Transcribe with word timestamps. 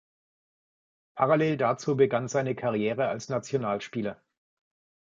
Parallel 1.13 1.57
dazu 1.57 1.95
begann 1.95 2.27
seine 2.27 2.55
Karriere 2.55 3.07
als 3.09 3.29
Nationalspieler. 3.29 4.19